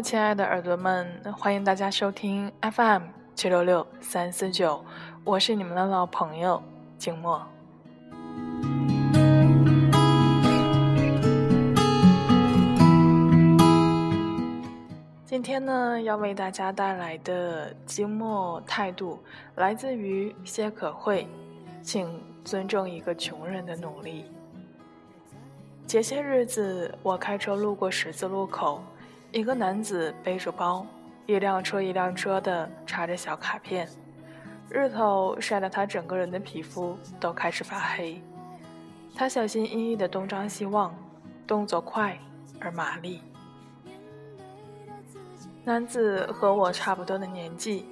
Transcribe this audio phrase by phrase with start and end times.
[0.00, 3.02] 亲爱的耳朵们，欢迎大家收听 FM
[3.34, 4.84] 七六六三四九，
[5.24, 6.62] 我是你们的老朋友
[6.98, 7.42] 静默。
[15.24, 19.18] 今天呢，要为大家带来的静默态度，
[19.54, 21.26] 来自于谢可慧，
[21.82, 24.26] 请尊重一个穷人的努力。
[25.86, 28.82] 前些日子，我开车路过十字路口。
[29.36, 30.86] 一个男子背着包，
[31.26, 33.86] 一辆车一辆车的插着小卡片，
[34.70, 38.18] 日头晒得他整个人的皮肤都开始发黑。
[39.14, 40.94] 他小心翼翼的东张西望，
[41.46, 42.18] 动作快
[42.58, 43.20] 而麻利。
[45.64, 47.84] 男子和我差不多的年纪，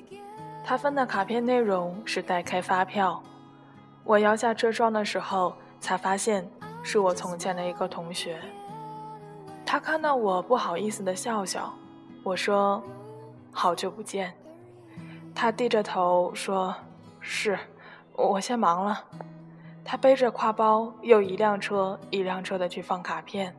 [0.65, 3.23] 他分的卡片内容是代开发票。
[4.03, 6.49] 我摇下车窗的时候，才发现
[6.83, 8.41] 是我从前的一个同学。
[9.75, 11.75] 他看到我不好意思的笑笑，
[12.23, 12.81] 我说
[13.51, 14.33] ：“好久不见。”
[15.35, 16.73] 他低着头说
[17.19, 17.59] ：“是，
[18.13, 19.05] 我先忙了。”
[19.85, 23.53] 他背着挎包，又一辆车一辆车的去放卡片。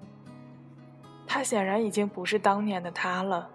[1.27, 3.49] 他显然已经不是当年的他了。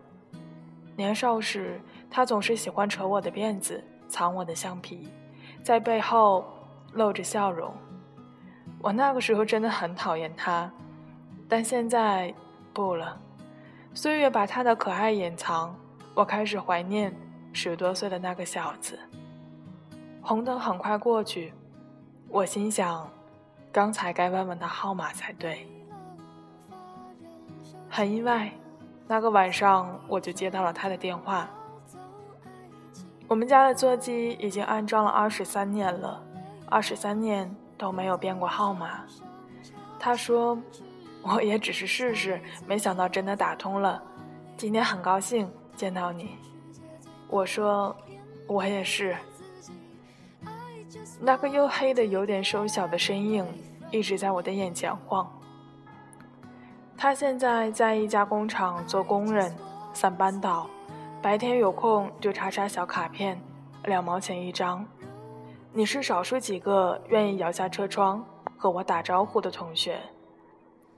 [0.96, 5.08] 年少时，他总是喜欢扯我的辫子，藏我的橡皮，
[5.62, 6.44] 在背后
[6.92, 7.72] 露着笑容。
[8.82, 10.70] 我那个时候真的很讨厌他，
[11.48, 12.34] 但现在。
[12.72, 13.18] 不了，
[13.94, 15.74] 岁月把他的可爱掩藏。
[16.14, 17.14] 我开始怀念
[17.52, 18.98] 十多岁的那个小子。
[20.22, 21.52] 红灯很快过去，
[22.28, 23.08] 我心想，
[23.72, 25.66] 刚才该问问他号码才对。
[27.88, 28.52] 很意外，
[29.06, 31.48] 那个晚上我就接到了他的电话。
[33.26, 36.22] 我们家的座机已经安装了二十三年了，
[36.66, 39.04] 二十三年都没有变过号码。
[39.98, 40.58] 他说。
[41.22, 44.02] 我也只是试试，没想到真的打通了。
[44.56, 46.36] 今天很高兴见到你。
[47.28, 47.94] 我说，
[48.46, 49.16] 我也是。
[51.20, 53.46] 那个黝黑的、有点瘦小的身影
[53.90, 55.30] 一直在我的眼前晃。
[56.96, 59.54] 他现在在一家工厂做工人，
[59.92, 60.68] 三班倒，
[61.22, 63.40] 白天有空就查查小卡片，
[63.84, 64.86] 两毛钱一张。
[65.72, 68.24] 你是少数几个愿意摇下车窗
[68.56, 70.00] 和我打招呼的同学。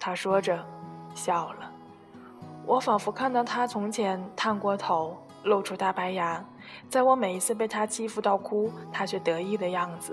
[0.05, 0.59] 他说着，
[1.15, 1.71] 笑了。
[2.67, 6.45] 我仿佛看到他从前探过头，露出大白牙，
[6.89, 10.13] 在我每一次被他欺负到哭，他却得意的样子。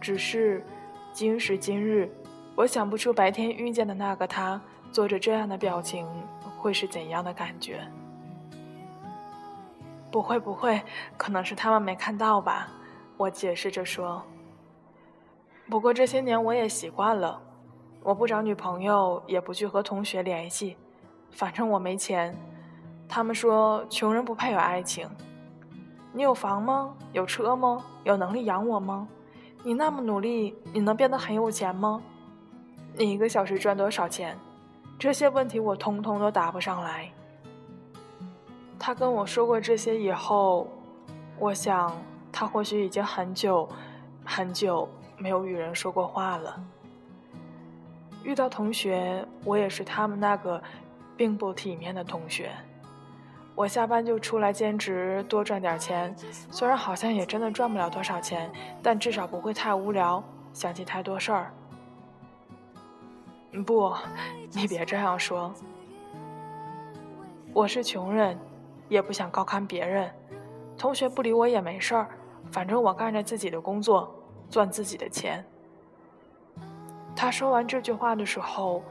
[0.00, 0.64] 只是，
[1.12, 2.10] 今时今日，
[2.54, 4.58] 我想不出白天遇见的那个他，
[4.90, 6.08] 做着这样的表情，
[6.56, 7.86] 会是怎样的感觉。
[10.10, 10.80] 不会，不会，
[11.18, 12.68] 可能是他们没看到吧。
[13.18, 14.22] 我解释着说。
[15.68, 17.42] 不过这些年我也习惯了。
[18.04, 20.76] 我不找女朋友，也不去和同学联系，
[21.30, 22.36] 反正我没钱。
[23.08, 25.08] 他们说穷人不配有爱情。
[26.12, 26.94] 你有房吗？
[27.12, 27.82] 有车吗？
[28.02, 29.08] 有能力养我吗？
[29.62, 32.02] 你那么努力，你能变得很有钱吗？
[32.92, 34.38] 你一个小时赚多少钱？
[34.98, 37.10] 这些问题我通通都答不上来。
[38.78, 40.68] 他跟我说过这些以后，
[41.38, 41.96] 我想
[42.30, 43.66] 他或许已经很久
[44.26, 44.86] 很久
[45.16, 46.62] 没有与人说过话了。
[48.24, 50.60] 遇到同学，我也是他们那个
[51.16, 52.50] 并不体面的同学。
[53.54, 56.12] 我下班就出来兼职，多赚点钱。
[56.50, 58.50] 虽然好像也真的赚不了多少钱，
[58.82, 61.54] 但至少不会太无聊，想起太多事儿。
[63.64, 63.94] 不，
[64.52, 65.54] 你别这样说。
[67.52, 68.36] 我是穷人，
[68.88, 70.10] 也不想高看别人。
[70.76, 72.08] 同学不理我也没事儿，
[72.50, 74.12] 反正我干着自己的工作，
[74.50, 75.44] 赚自己的钱。
[77.16, 78.82] 他说完这句话的时候，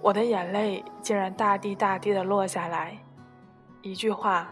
[0.00, 2.96] 我的眼泪竟然大滴大滴的落下来，
[3.82, 4.48] 一句话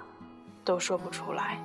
[0.64, 1.58] 都说不出来。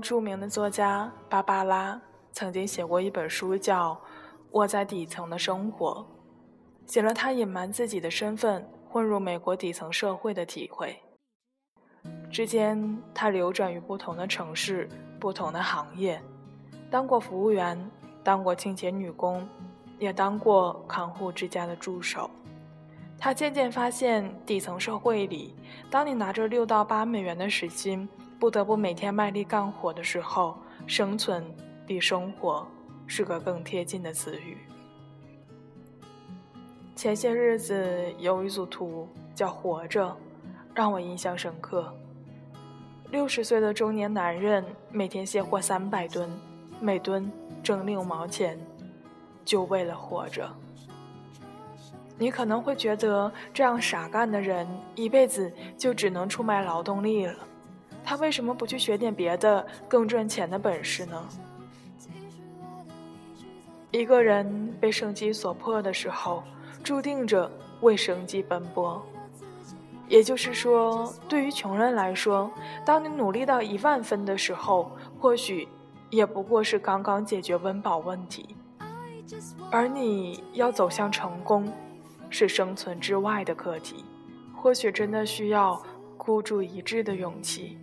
[0.00, 2.00] 著名的作家芭芭拉
[2.32, 3.94] 曾经写过一本书，叫
[4.52, 6.06] 《窝在底层的生活》，
[6.90, 10.98] 写了他隐瞒自己的身份，混入美国底层社会的体会。
[12.30, 14.88] 之间，他流转于不同的城市、
[15.18, 16.20] 不同的行业，
[16.90, 17.90] 当过服务员，
[18.22, 19.46] 当过清洁女工，
[19.98, 22.30] 也当过看护之家的助手。
[23.18, 25.54] 他渐渐发现，底层社会里，
[25.90, 28.08] 当你拿着六到八美元的时薪，
[28.40, 30.56] 不得不每天卖力干活的时候，
[30.86, 31.44] 生存
[31.86, 32.66] 比生活
[33.06, 34.56] 是个更贴近的词语。
[36.96, 40.08] 前些日子有一组图叫《活着》，
[40.74, 41.94] 让我印象深刻。
[43.10, 46.30] 六十岁的中年男人每天卸货三百吨，
[46.80, 47.30] 每吨
[47.62, 48.58] 挣六毛钱，
[49.44, 50.50] 就为了活着。
[52.16, 57.34] 你可能会觉得这样傻干的人一辈子就只能出卖劳动力了，
[58.10, 61.28] 他为什么不去学点别的更赚钱的本事呢？
[63.92, 66.42] 一个人被生计所迫的时候。
[66.82, 67.48] 注定着
[67.82, 69.00] 为生计奔波，
[70.08, 72.50] 也就是说，对于穷人来说，
[72.84, 74.90] 当你努力到一万分的时候，
[75.20, 75.68] 或许
[76.08, 78.56] 也不过是刚刚解决温饱问题；
[79.70, 81.70] 而你要走向成功，
[82.28, 84.04] 是生存之外的课题，
[84.56, 85.80] 或许真的需要
[86.16, 87.78] 孤注一掷的勇气。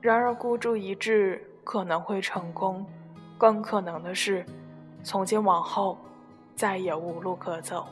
[0.00, 2.84] 然而，孤注一掷可能会成功，
[3.36, 4.44] 更可能的是，
[5.02, 5.98] 从今往后。
[6.56, 7.86] 再也无路可走。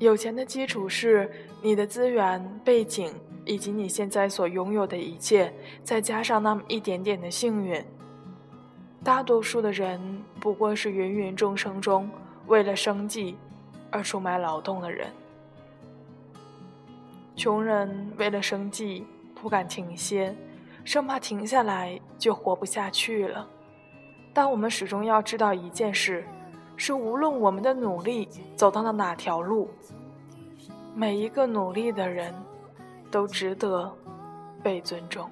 [0.00, 1.30] 有钱的基础是
[1.62, 3.14] 你的资源背景
[3.44, 5.54] 以及你现在所拥有的一切，
[5.84, 7.80] 再加上那么一点点的幸运。
[9.04, 10.00] 大多数的人
[10.40, 12.10] 不过是芸芸众生中
[12.48, 13.38] 为了生计
[13.92, 15.06] 而出卖劳动的人。
[17.36, 19.06] 穷人为了生计
[19.42, 20.34] 不敢停歇，
[20.84, 23.46] 生怕停下来就活不下去了。
[24.32, 26.24] 但我们始终要知道一件事。
[26.80, 29.68] 是无论我们的努力走到了哪条路，
[30.94, 32.32] 每一个努力的人，
[33.10, 33.92] 都值得
[34.62, 35.28] 被尊重。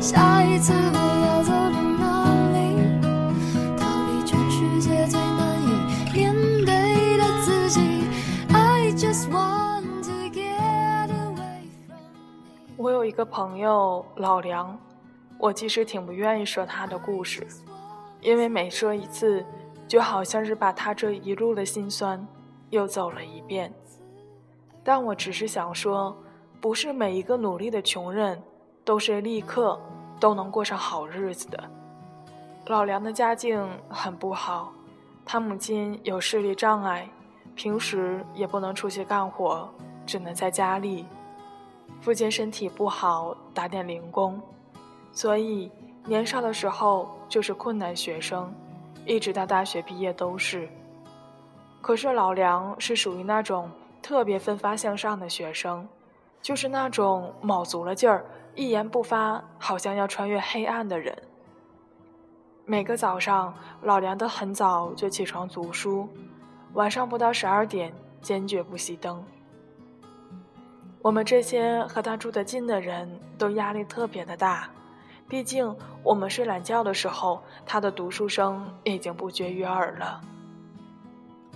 [0.00, 1.01] 下一次我
[12.82, 14.76] 我有一个朋友老梁，
[15.38, 17.46] 我其实挺不愿意说他的故事，
[18.20, 19.46] 因为每说一次，
[19.86, 22.26] 就好像是把他这一路的辛酸
[22.70, 23.72] 又走了一遍。
[24.82, 26.20] 但我只是想说，
[26.60, 28.42] 不是每一个努力的穷人
[28.84, 29.80] 都是立刻
[30.18, 31.70] 都能过上好日子的。
[32.66, 34.72] 老梁的家境很不好，
[35.24, 37.08] 他母亲有视力障碍，
[37.54, 39.72] 平时也不能出去干活，
[40.04, 41.06] 只能在家里。
[42.02, 44.42] 父亲身体不好，打点零工，
[45.12, 45.70] 所以
[46.04, 48.52] 年少的时候就是困难学生，
[49.06, 50.68] 一直到大学毕业都是。
[51.80, 53.70] 可是老梁是属于那种
[54.02, 55.86] 特别奋发向上的学生，
[56.40, 58.24] 就是那种卯足了劲儿，
[58.56, 61.16] 一言不发，好像要穿越黑暗的人。
[62.64, 66.08] 每个早上，老梁都很早就起床读书，
[66.72, 69.24] 晚上不到十二点，坚决不熄灯。
[71.02, 74.70] 我们这些和他住得近的人都压力特别的大，
[75.28, 80.20] 毕竟我们睡懒觉的时候，他的读书声已经不绝于耳了。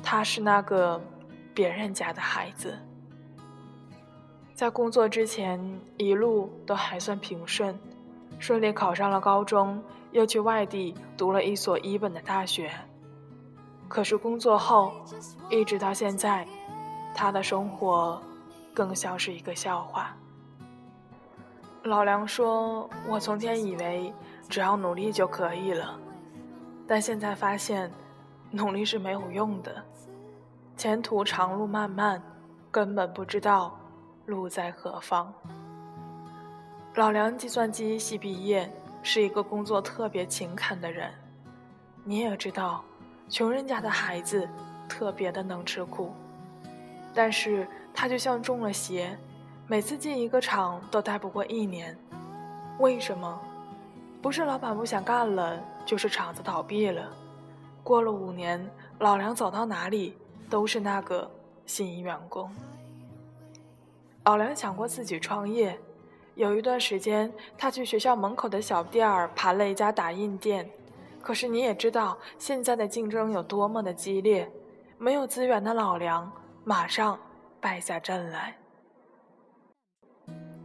[0.03, 1.01] 他是那个
[1.55, 2.77] 别人家的孩子，
[4.53, 7.79] 在工作之前一路都还算平顺，
[8.41, 12.69] 顺利考上了高中，又去外地读了一所一本的大学。
[13.87, 14.93] 可是工作后，
[15.49, 16.45] 一直到现在，
[17.15, 18.21] 他的生活。
[18.77, 20.15] 更像是一个笑话。
[21.85, 24.13] 老梁说：“我从前以为
[24.51, 25.99] 只要努力就可以了，
[26.87, 27.91] 但现在发现，
[28.51, 29.83] 努力是没有用的，
[30.77, 32.23] 前途长路漫漫，
[32.71, 33.75] 根本不知道
[34.27, 35.33] 路在何方。”
[36.97, 38.71] 老梁计算机系毕业，
[39.03, 41.11] 是一个工作特别勤恳的人。
[42.05, 42.85] 你也知道，
[43.31, 44.47] 穷人家的孩子
[44.87, 46.13] 特别的能吃苦，
[47.15, 47.67] 但是。
[47.99, 49.19] 他就像中了邪，
[49.67, 51.97] 每次进一个厂都待不过一年。
[52.79, 53.41] 为什么？
[54.21, 57.11] 不是老板不想干了，就是厂子倒闭了。
[57.83, 60.15] 过了五年，老梁走到哪里
[60.51, 61.31] 都是那个
[61.65, 62.51] 新员工。
[64.25, 65.79] 老梁想过自己创业，
[66.35, 70.69] 有一段时间，他去学校门口的小店儿盘了一家打印店。
[71.23, 74.51] 可是你也知道，现在的竞争有多么的激烈，
[74.99, 76.31] 没有资源的老梁
[76.63, 77.19] 马上。
[77.67, 78.57] 败下阵来。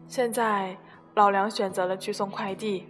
[0.08, 0.78] 现在，
[1.16, 2.88] 老梁选择了去送快递。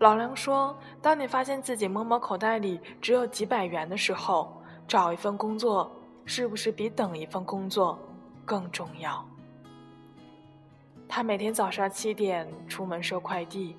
[0.00, 5.90] 老梁说：“当你发现自己摸摸口袋里只有几百元的时候，找一份工作
[6.26, 7.98] 是不是比等一份工作
[8.44, 9.26] 更重要？”
[11.08, 13.74] 他每天早上七点出门收快递，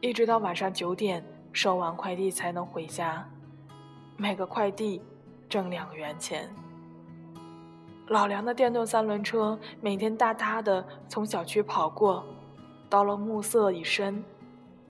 [0.00, 3.28] 一直到晚上九点收完快递才能回家。
[4.16, 5.02] 每个快递
[5.48, 6.48] 挣两元钱。
[8.08, 12.22] 老梁的电动三轮车每天哒哒的从小区跑过，
[12.90, 14.22] 到了暮色已深，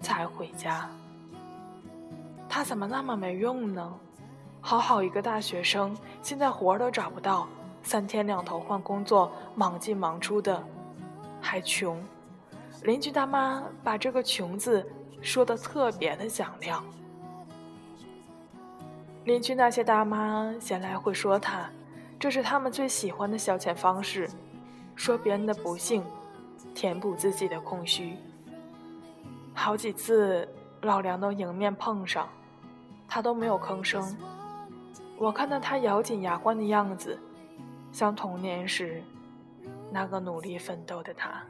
[0.01, 0.91] 才回家。
[2.49, 3.95] 他怎么那么没用呢？
[4.61, 7.47] 好好一个大学生，现在活都找不到，
[7.85, 10.61] 三天两头换工作，忙进忙出的，
[11.41, 12.03] 还穷。
[12.83, 14.85] 邻居大妈把这个“穷”字
[15.23, 16.85] 说的特别的响亮。
[19.25, 21.71] 邻居那些大妈闲来会说他，
[22.25, 24.31] 这是他们最喜欢的消遣方式，
[24.97, 26.03] 说别人的不幸，
[26.75, 28.17] 填补自己的空虚。
[29.53, 30.49] 好几次
[30.81, 32.27] 老梁都迎面碰上，
[33.07, 34.17] 他都没有吭声。
[35.19, 37.19] 我看到他咬紧牙关的样子，
[37.93, 39.03] 像童年时
[39.93, 41.43] 那个努力奋斗的他。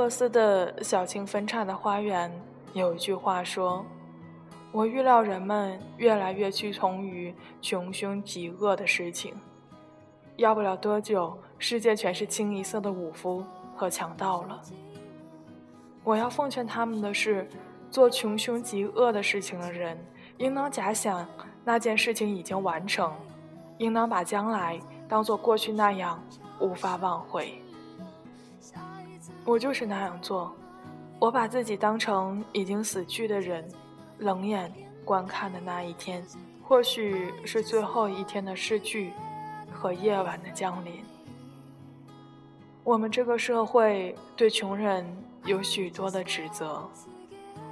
[0.00, 2.32] 赫斯的小径分叉的花园
[2.72, 3.84] 有一句话说
[4.72, 9.34] ：“我预料人们越来越屈从于穷凶极恶的事情，
[10.36, 13.44] 要不了多久，世界全是清一色的武夫
[13.76, 14.62] 和强盗了。”
[16.02, 17.46] 我要奉劝他们的是，
[17.90, 20.02] 做穷凶极恶的事情的人，
[20.38, 21.28] 应当假想
[21.62, 23.12] 那件事情已经完成，
[23.76, 26.18] 应当把将来当作过去那样
[26.58, 27.60] 无法挽回。
[29.44, 30.54] 我就是那样做，
[31.18, 33.66] 我把自己当成已经死去的人，
[34.18, 34.72] 冷眼
[35.04, 36.24] 观看的那一天，
[36.62, 39.12] 或许是最后一天的逝去
[39.72, 41.02] 和夜晚的降临。
[42.84, 45.04] 我们这个社会对穷人
[45.44, 46.88] 有许多的指责，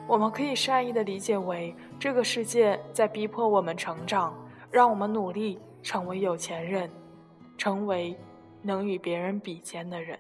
[0.06, 4.34] 我们可以善意的理解为这个世界在逼迫我们成长，
[4.70, 6.90] 让我们努力成为有钱人，
[7.56, 8.16] 成为
[8.62, 10.18] 能与别人比肩的人。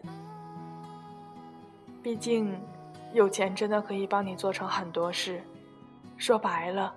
[2.08, 2.58] 毕竟，
[3.12, 5.44] 有钱真的可以帮你做成很多事。
[6.16, 6.94] 说白了，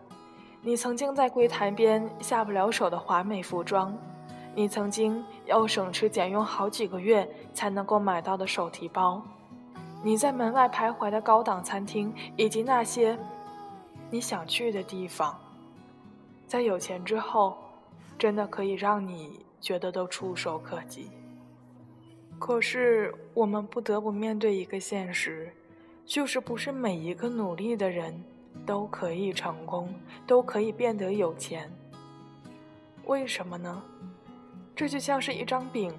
[0.62, 3.94] 你曾经在柜台边下不了手的华美服装，
[4.56, 9.22] 你曾经要省吃俭用好几个月才能够买到的手提包，
[10.02, 13.20] 你在门外徘徊的高档餐厅，以及那些
[14.10, 15.38] 你想去的地方，
[16.48, 17.58] 在有钱之后，
[18.18, 21.12] 真的可以让你觉得都触手可及。
[22.42, 25.54] 可是，我们不得不面对一个现实，
[26.04, 28.20] 就是不是每一个努力的人
[28.66, 29.94] 都可以成功，
[30.26, 31.72] 都可以变得有钱。
[33.06, 33.84] 为什么呢？
[34.76, 35.94] 这就像是一张饼，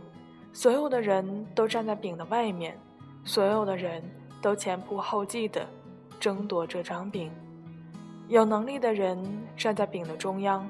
[0.52, 2.76] 所有的人都站在饼的外面，
[3.24, 4.02] 所有的人
[4.42, 5.64] 都前仆后继地
[6.18, 7.30] 争夺这张饼。
[8.26, 9.24] 有能力的人
[9.56, 10.68] 站在饼的中央，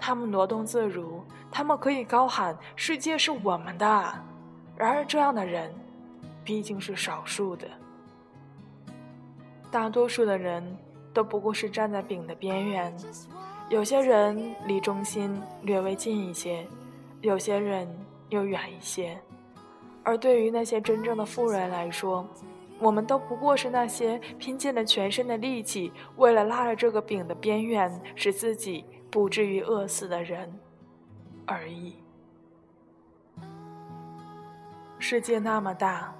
[0.00, 4.12] 他们挪动自如，他们可以高喊：“世界是我们的。”
[4.76, 5.74] 然而，这样的人
[6.44, 7.66] 毕竟是少数的。
[9.70, 10.76] 大多数的人
[11.12, 12.94] 都不过是站在饼的边缘，
[13.68, 16.66] 有些人离中心略微近一些，
[17.20, 17.88] 有些人
[18.28, 19.18] 又远一些。
[20.02, 22.26] 而对于那些真正的富人来说，
[22.78, 30.52] 我们都不过是那些拼尽了全身的力气，为了拉着这个饼的边缘，使自己不至于饿死的人
[31.46, 31.96] 而已。
[35.08, 36.12] 世界那么大，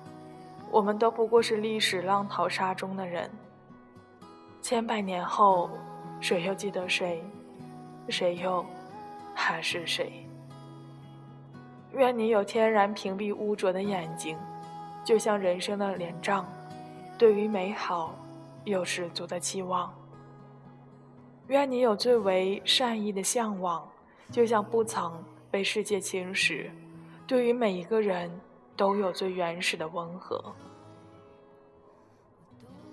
[0.71, 3.29] 我们都不过是历史浪淘沙中的人。
[4.63, 5.69] 千百年后，
[6.21, 7.21] 谁又记得谁？
[8.09, 8.65] 谁又
[9.35, 10.25] 还是谁？
[11.95, 14.39] 愿你有天然屏蔽污浊的眼睛，
[15.05, 16.47] 就像人生的脸障，
[17.19, 18.15] 对于美好
[18.63, 19.93] 有十足的期望。
[21.49, 23.85] 愿你有最为善意的向往，
[24.31, 25.13] 就像不曾
[25.51, 26.71] 被世界侵蚀，
[27.27, 28.31] 对于每一个人。
[28.77, 30.55] 都有最原始的温和。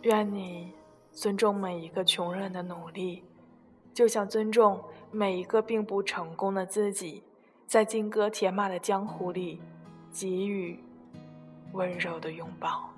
[0.04, 0.74] 愿你
[1.12, 3.24] 尊重每一个穷人的努力，
[3.94, 7.24] 就像尊重每一个并不成功的自己，
[7.68, 9.62] 在金戈铁马的江湖里
[10.12, 10.84] 给予
[11.74, 12.93] 温柔的拥抱。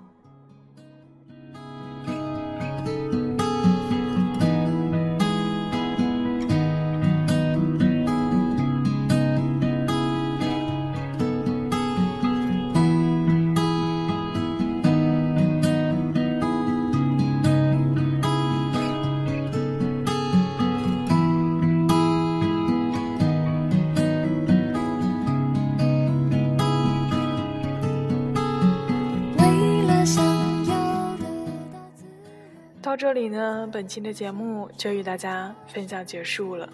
[32.95, 36.69] 到这里呢，本期的节目就与大家分享结束了。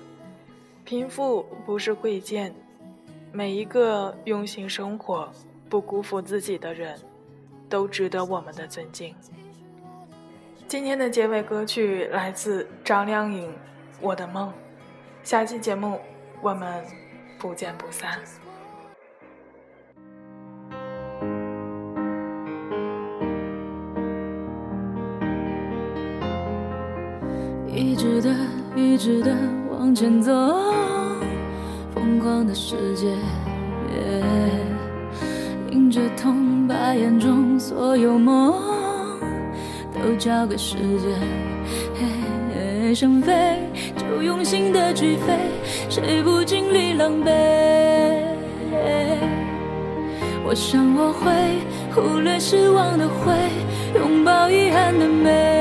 [0.85, 2.53] 贫富不是贵贱，
[3.31, 5.33] 每一个用心生活、
[5.67, 6.95] 不辜负自己的人，
[7.67, 9.15] 都值得我们的尊敬。
[10.67, 13.49] 今天的结尾歌曲来自张靓颖，
[13.99, 14.49] 《我的梦》。
[15.23, 15.99] 下期节目
[16.39, 16.85] 我们
[17.39, 18.19] 不见不散。
[27.81, 28.29] 一直的，
[28.75, 29.35] 一直的
[29.71, 30.31] 往前走，
[31.95, 33.07] 疯狂的世界，
[35.71, 38.53] 迎着痛，把眼中所有梦
[39.95, 43.57] 都交给时间，想飞
[43.97, 45.33] 就用心的去飞，
[45.89, 47.31] 谁不经历狼狈？
[50.45, 51.31] 我想我会
[51.95, 53.33] 忽略失望的灰，
[53.99, 55.60] 拥抱遗憾的美。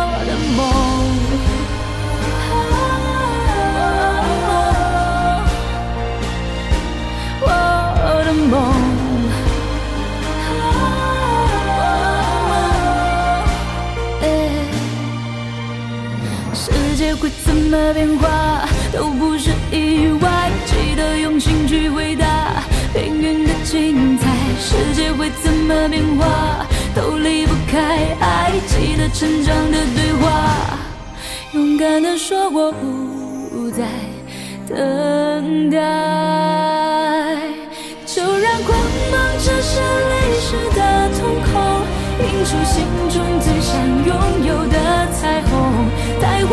[17.63, 24.29] 么变化都不是意外，记得用心去回答命运的精彩。
[24.59, 30.77] 世界会怎么变化都离不开爱，记得成长的对话，
[31.53, 33.83] 勇敢的说我不再
[34.67, 35.77] 等待。
[38.05, 38.77] 就让光
[39.11, 41.53] 芒折射泪湿的瞳孔，
[42.19, 43.71] 映出心中最想
[44.05, 44.09] 拥
[44.45, 44.49] 有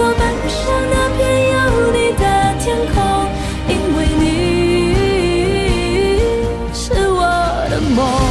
[0.00, 0.58] 我奔向
[0.92, 1.56] 那片有
[1.90, 2.22] 你的
[2.60, 2.96] 天空
[3.68, 4.24] 因为你
[6.72, 7.20] 是我
[7.68, 8.27] 的梦。